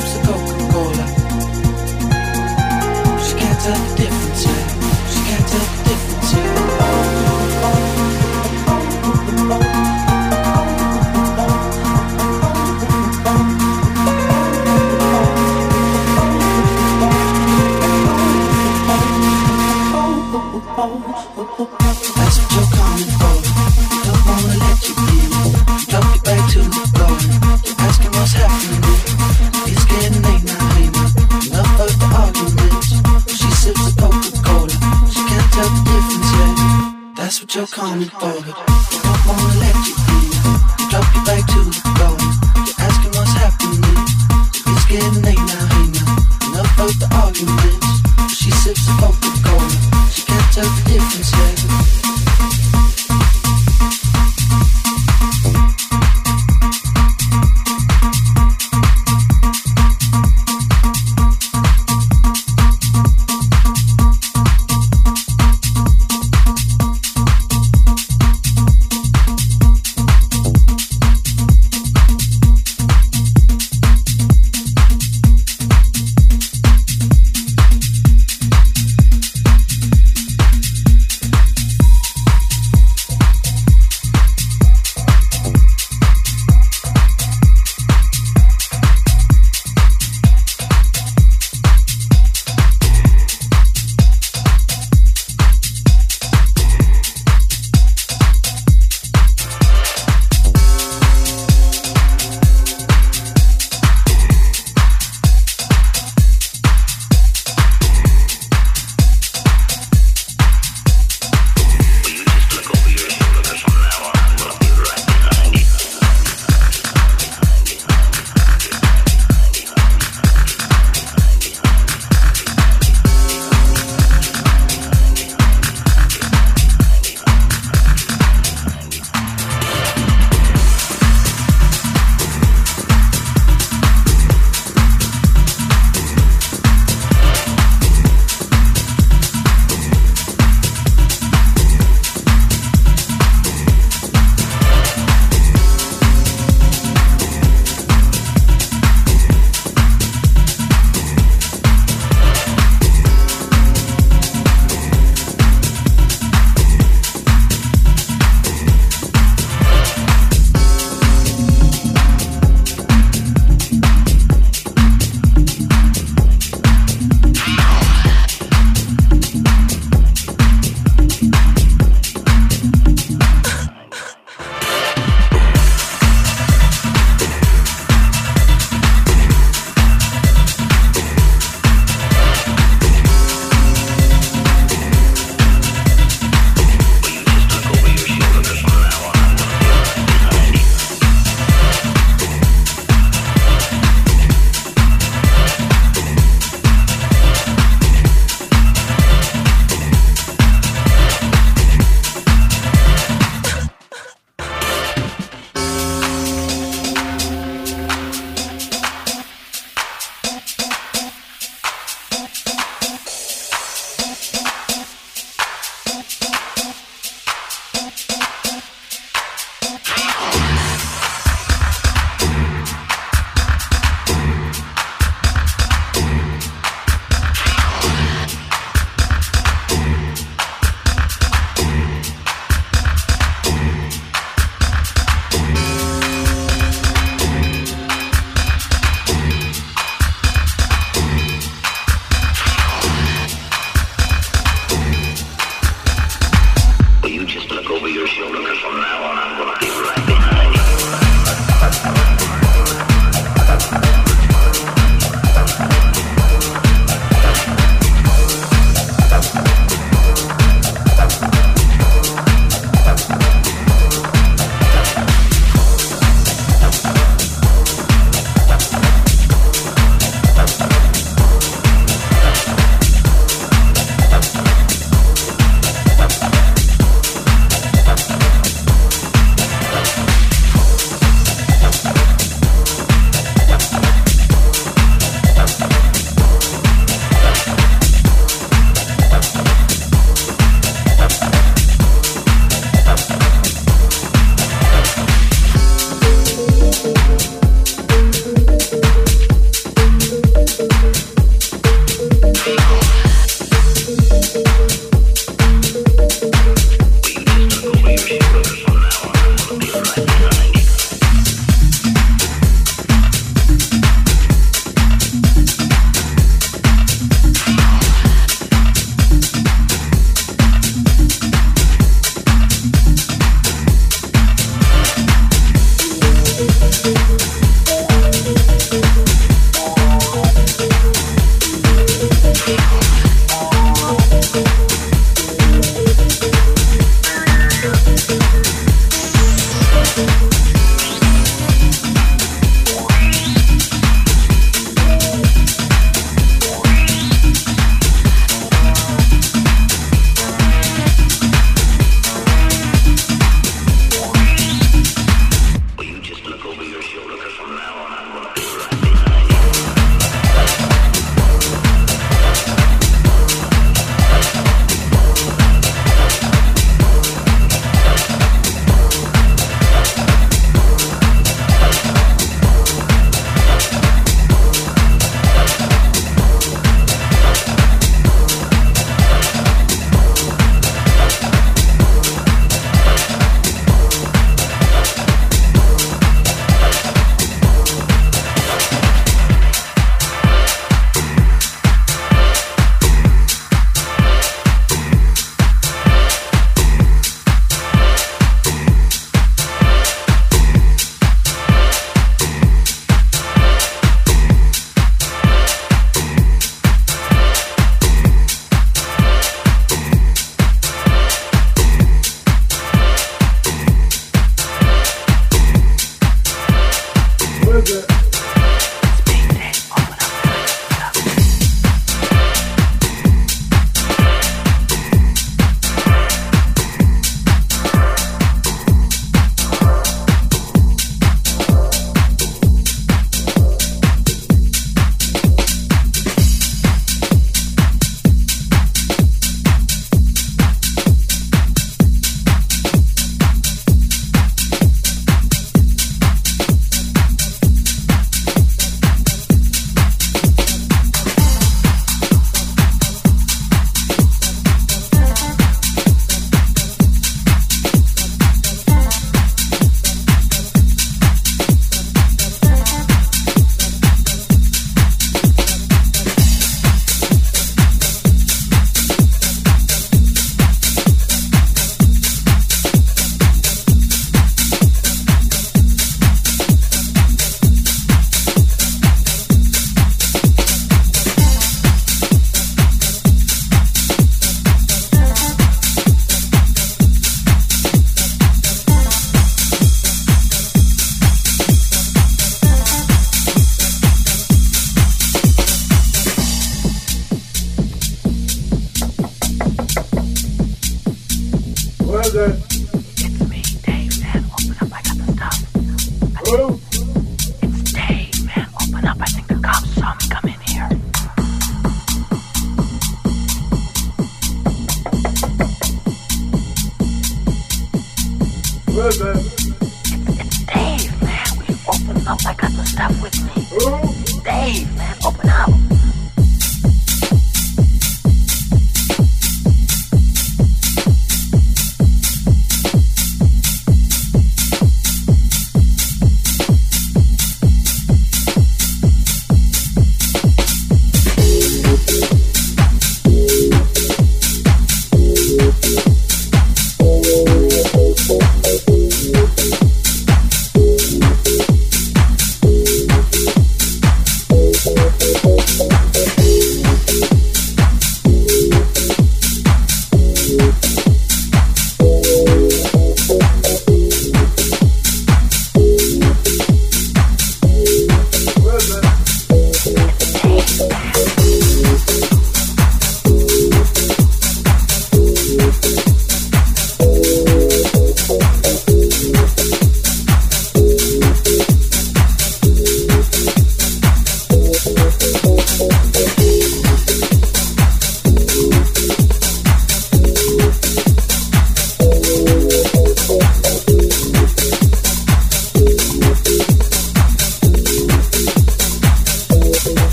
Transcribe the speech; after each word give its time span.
sips 0.00 0.18
the 0.18 0.26
Coca-Cola. 0.26 0.45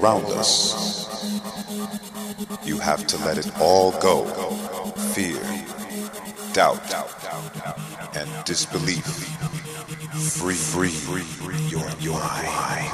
Around 0.00 0.26
us. 0.26 1.08
You 2.64 2.78
have 2.78 3.06
to 3.08 3.16
let 3.24 3.38
it 3.38 3.50
all 3.60 3.92
go. 4.00 4.24
Fear, 5.14 5.40
doubt, 6.54 6.88
and 8.14 8.28
disbelief. 8.44 9.04
Free, 10.38 10.54
free, 10.54 10.88
free 10.88 11.22
your, 11.68 11.88
your 12.00 12.20
mind. 12.20 12.90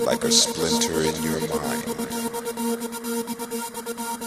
Like 0.00 0.24
a 0.24 0.32
splinter 0.32 1.02
in 1.02 1.22
your 1.22 1.40
mind, 1.48 1.95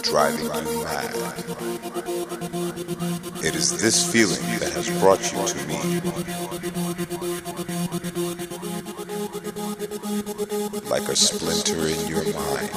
driving 0.02 0.44
you 0.44 0.84
mad. 0.84 1.14
It 3.44 3.54
is 3.54 3.80
this 3.80 4.10
feeling 4.10 4.42
that 4.58 4.72
has 4.72 4.88
brought 5.00 5.20
you 5.32 5.46
to 5.46 5.66
me 5.66 6.00
like 10.88 11.08
a 11.08 11.16
splinter 11.16 11.86
in 11.86 12.06
your 12.08 12.24
mind, 12.32 12.70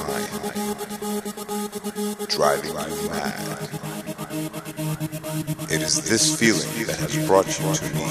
driving 2.28 2.70
you 2.70 3.08
mad. 3.10 3.34
It 5.70 5.82
is 5.82 6.08
this 6.08 6.38
feeling 6.38 6.86
that 6.86 6.96
has 7.00 7.16
brought 7.26 7.46
you 7.58 7.74
to 7.74 7.84
me. 7.94 8.06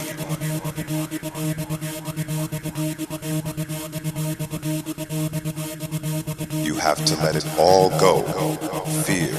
You 6.63 6.75
have 6.75 7.03
to 7.05 7.15
let 7.17 7.35
it 7.35 7.45
all 7.57 7.89
go. 7.99 8.72
Fear, 9.01 9.33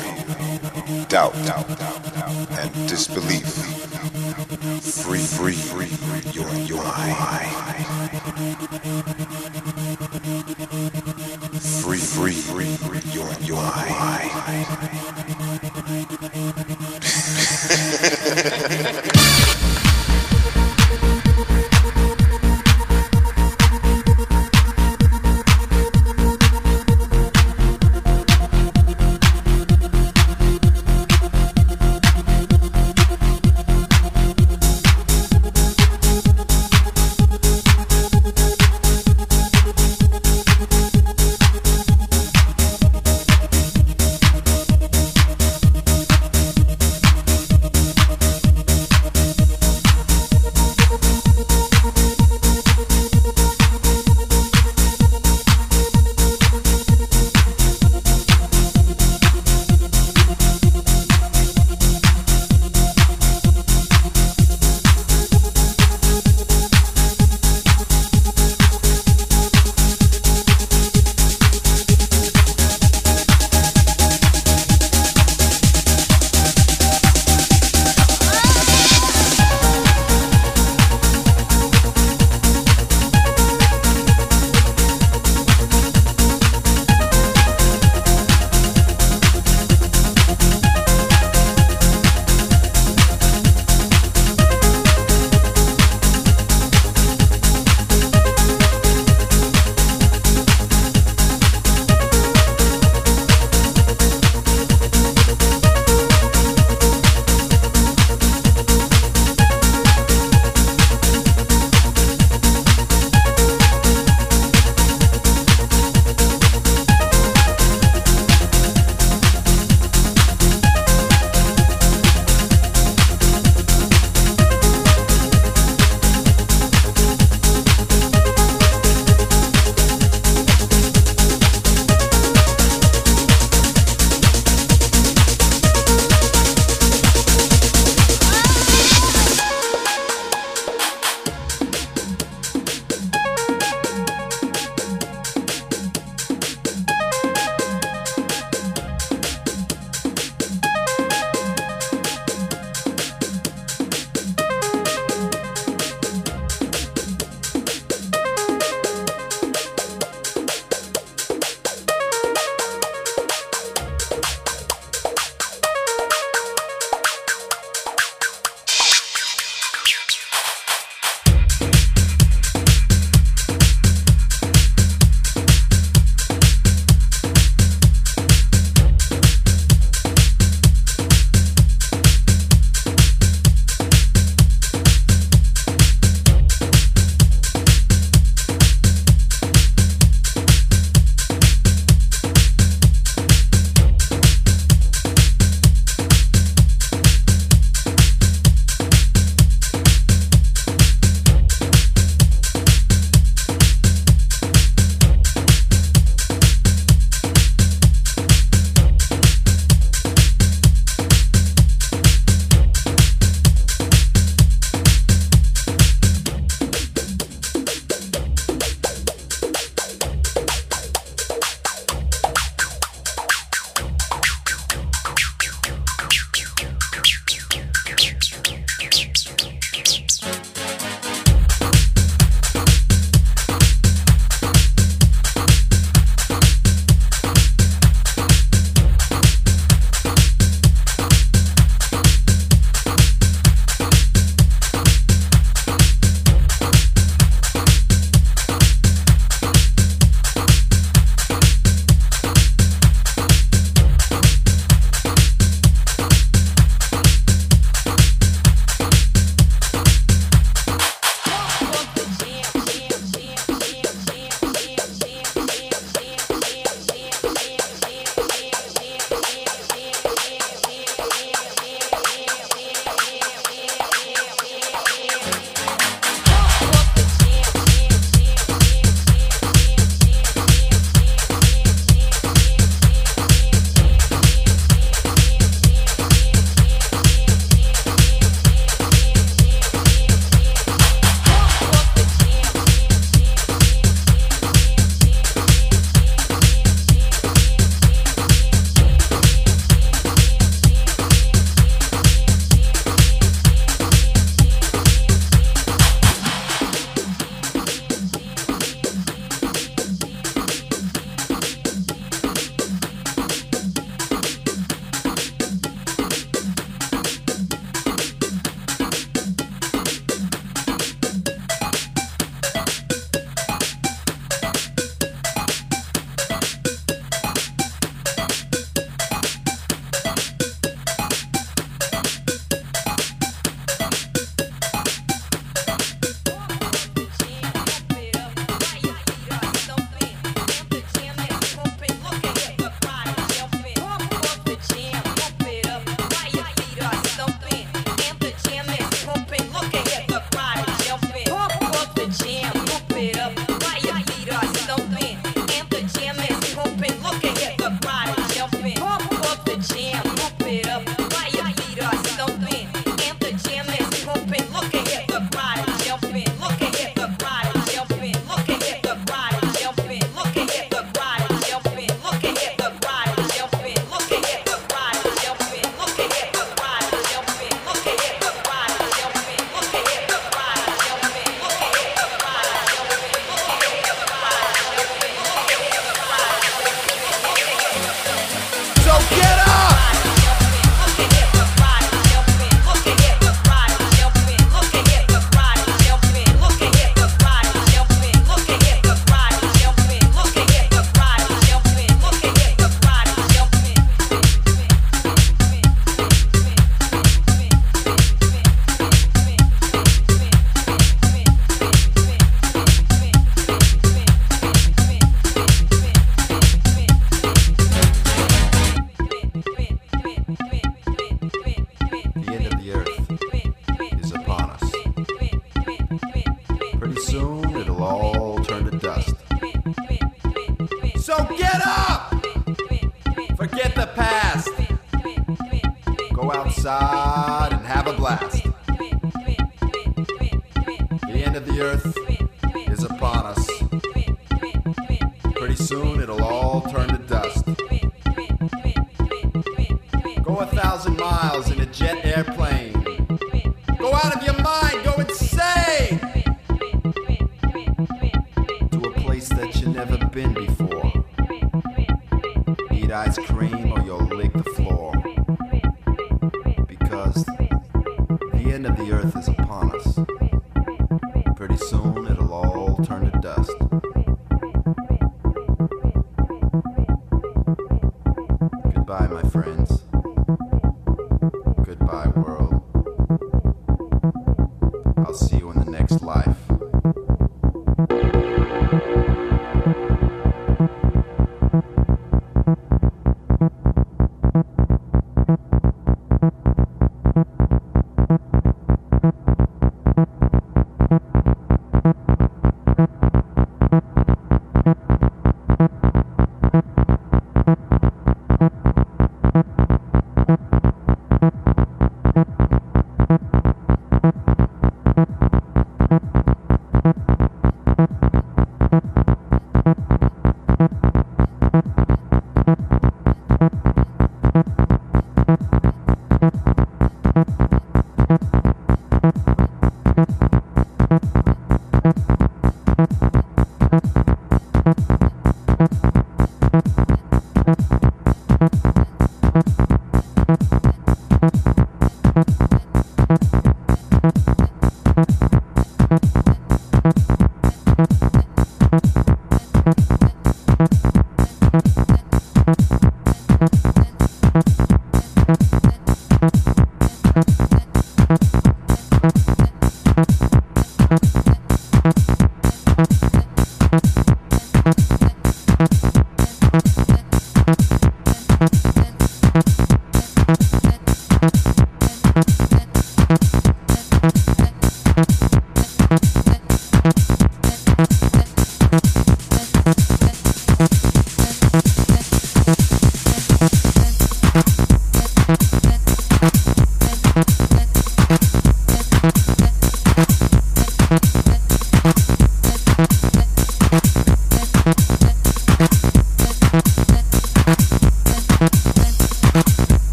doubt, 1.08 1.32
doubt, 1.46 1.70
and 2.58 2.88
disbelief. 2.88 3.46
Free, 5.04 5.20
free, 5.20 5.54
free, 5.54 5.92
your, 6.32 6.52
your 6.66 6.82
mind. 6.82 7.76
Free, 11.82 11.98
free, 11.98 12.32
free, 12.32 12.76
your, 13.12 13.32
your 13.42 13.62
mind. 13.62 14.30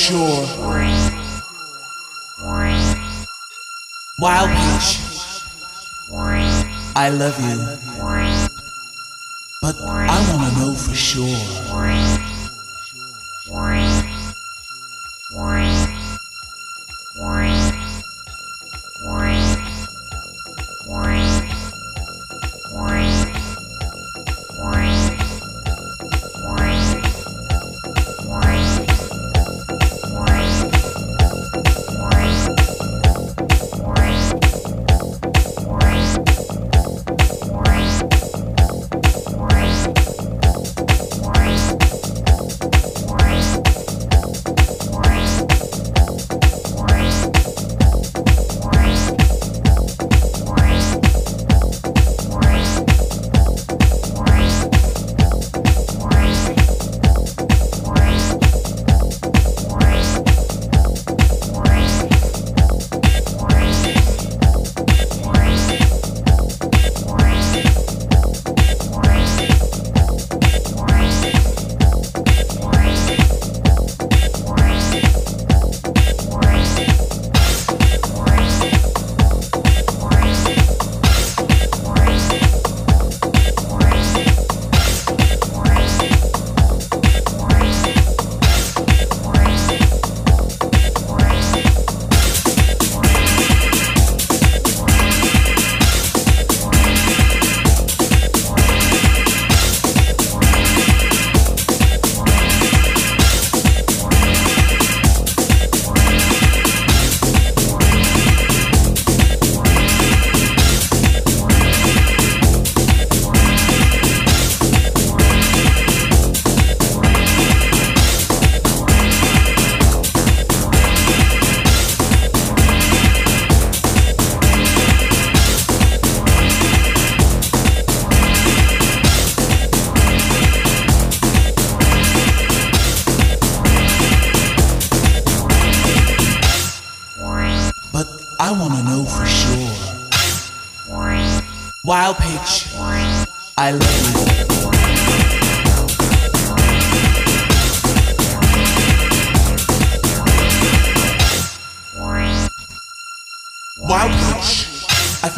sure. 0.00 0.46
Wild 4.18 4.50
pitch, 4.50 4.98
I 6.96 7.10
love 7.10 7.38
you, 7.40 7.58
but 9.60 9.76
I 9.80 10.18
wanna 10.28 10.50
know 10.58 10.74
for 10.74 10.94
sure. 10.94 11.59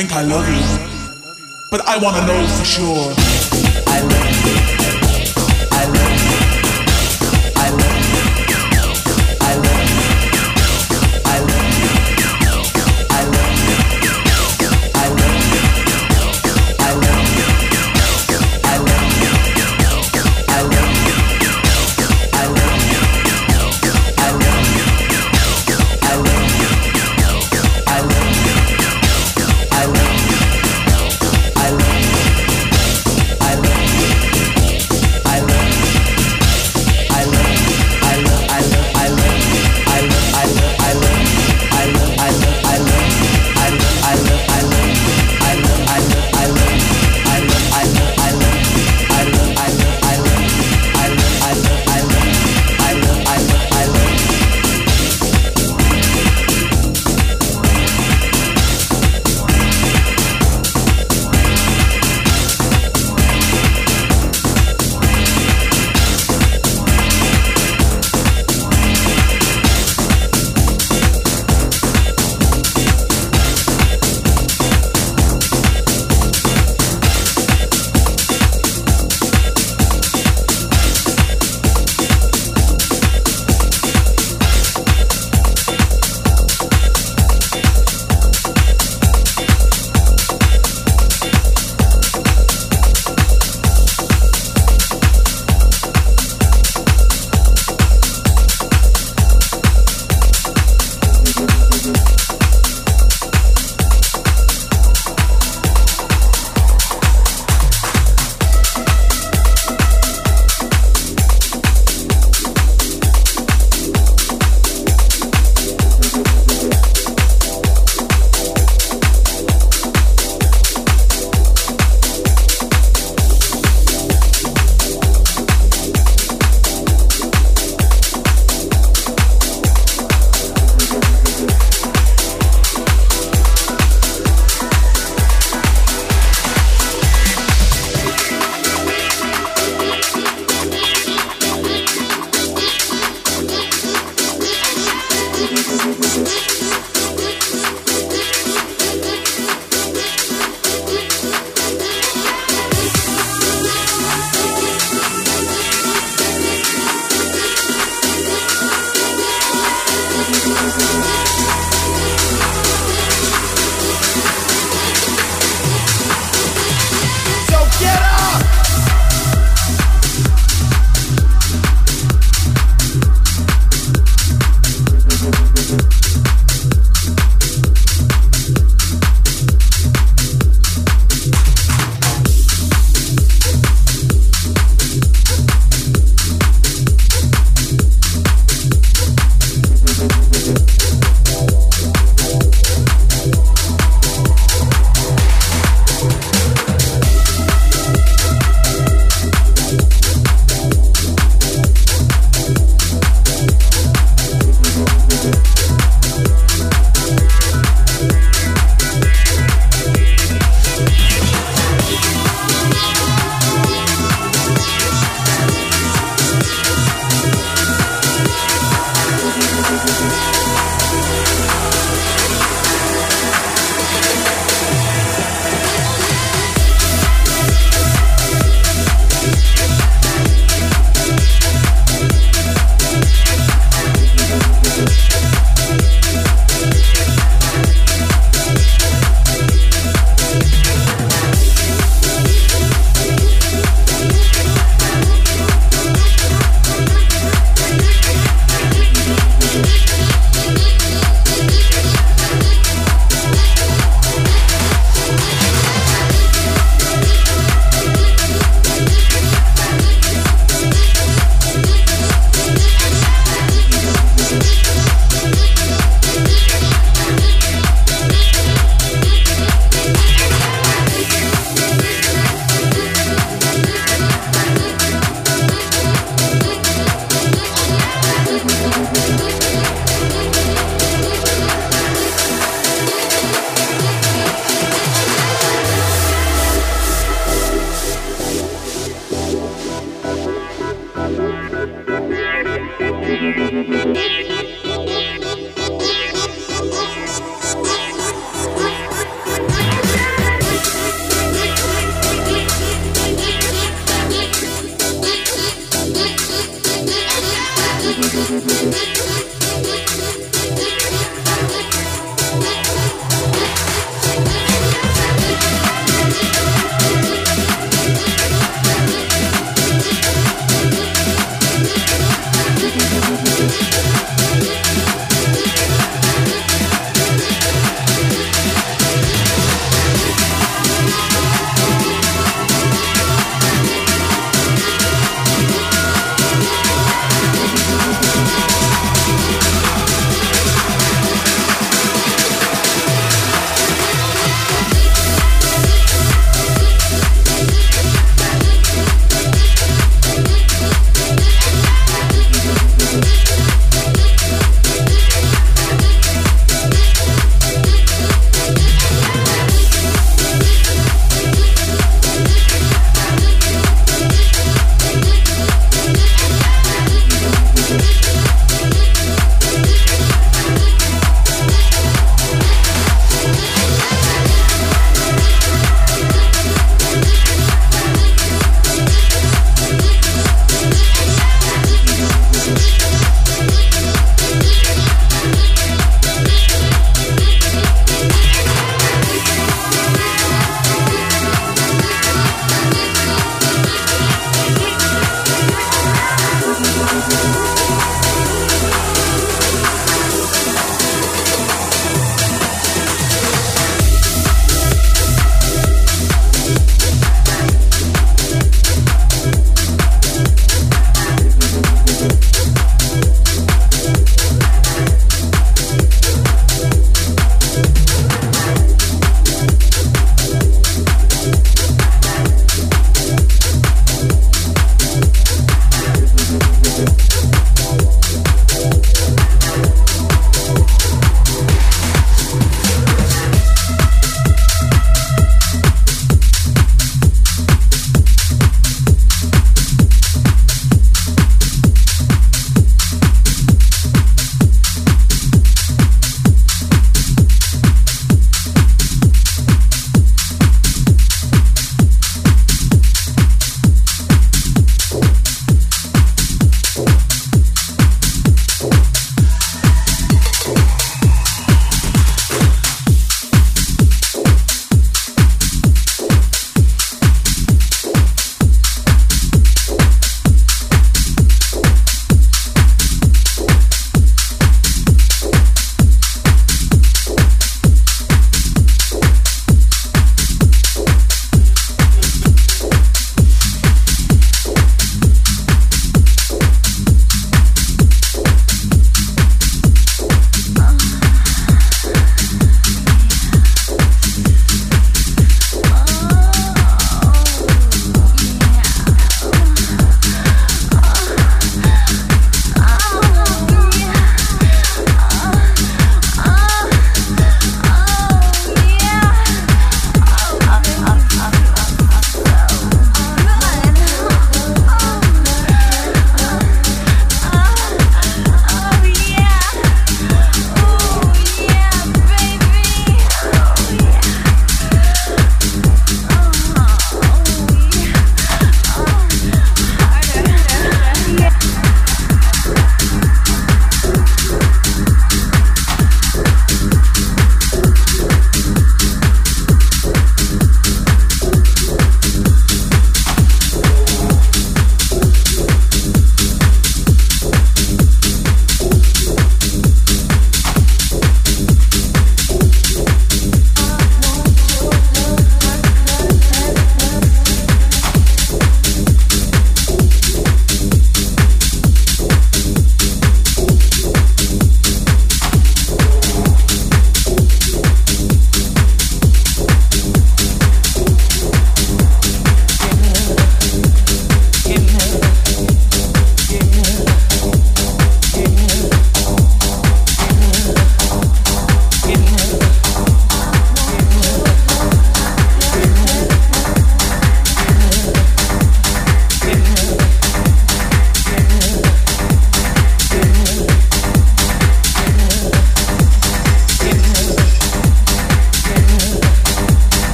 Think 0.00 0.12
I 0.14 0.22
love 0.22 0.48
you. 0.48 0.64
But 1.70 1.86
I 1.86 1.98
wanna 1.98 2.26
know 2.26 2.46
for 2.56 2.64
sure. 2.64 3.19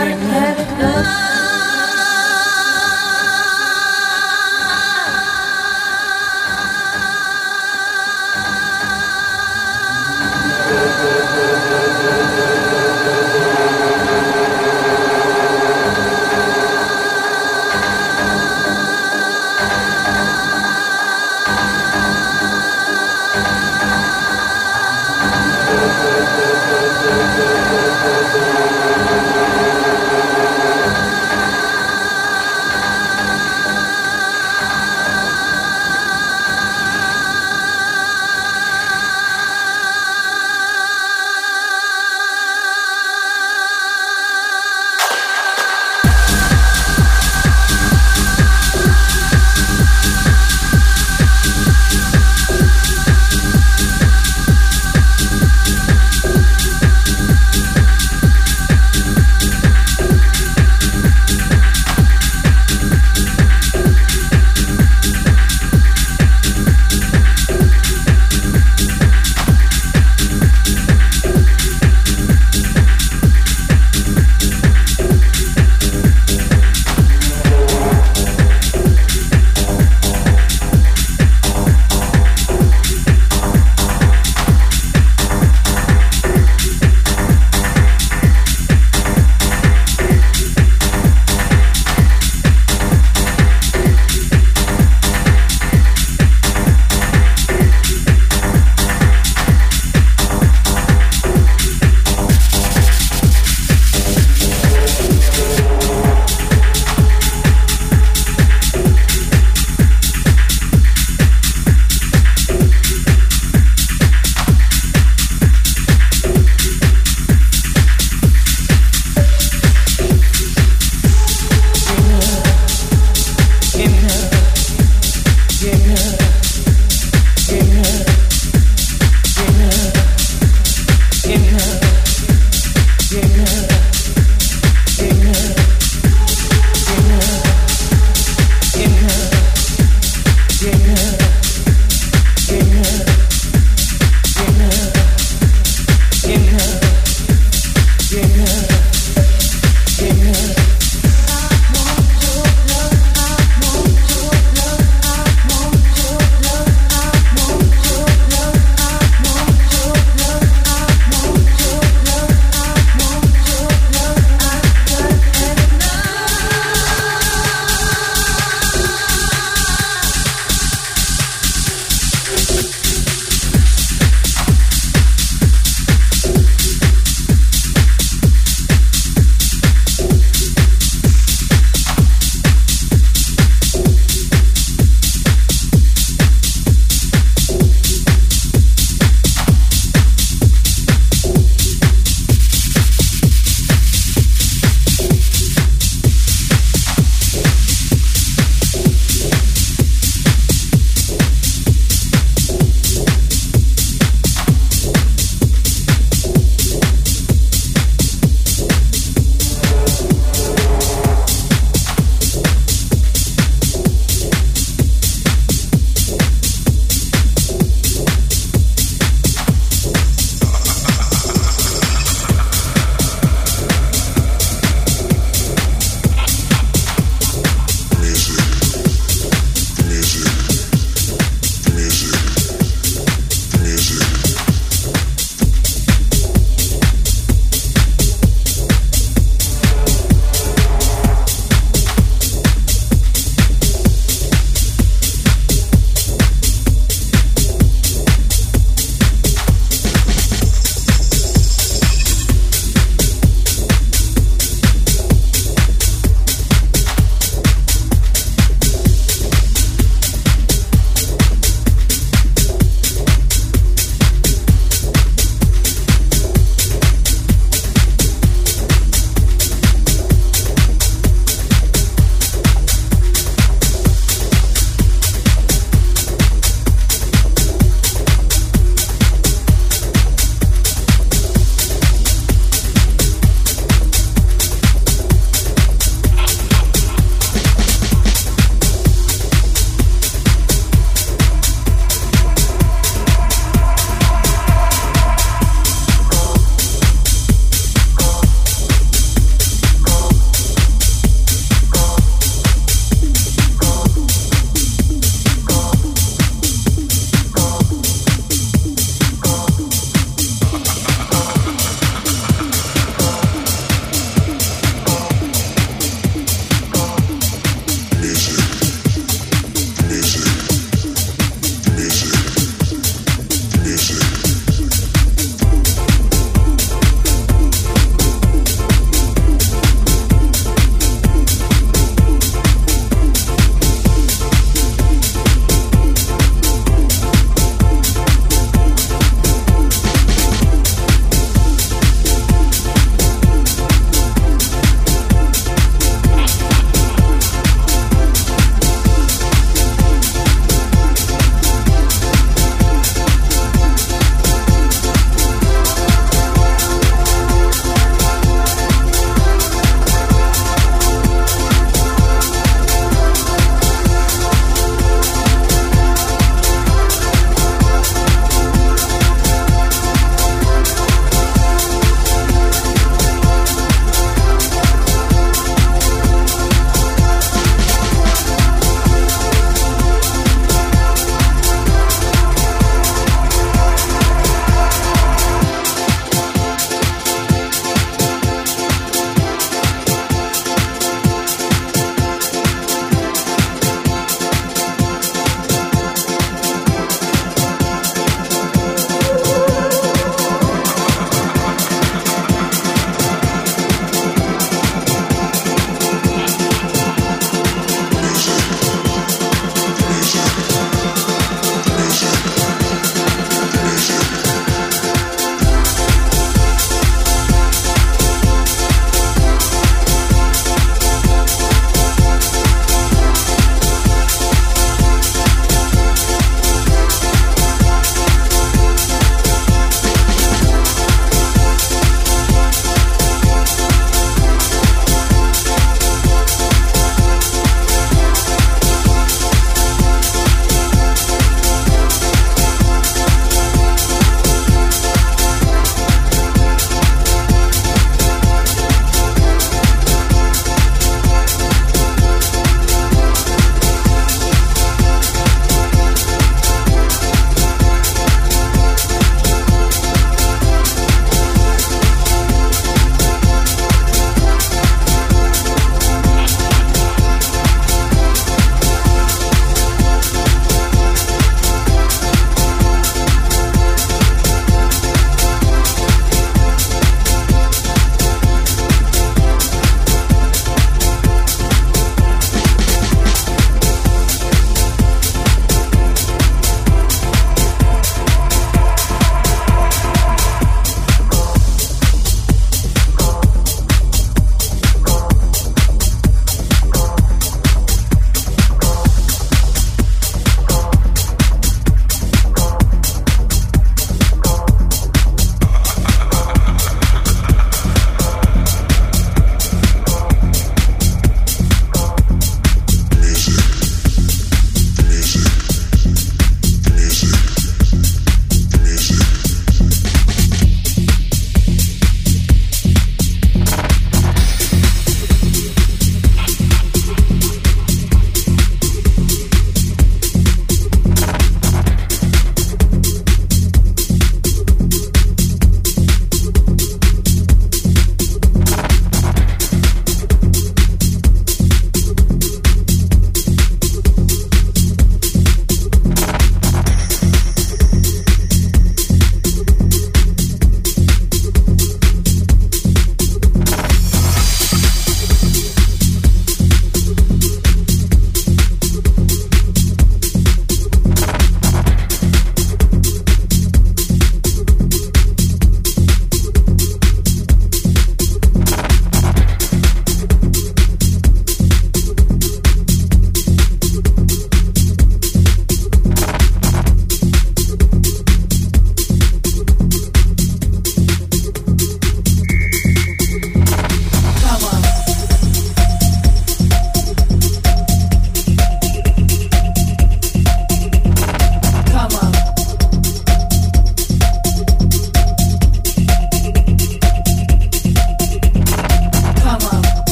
give 0.00 0.18
me. 0.18 1.41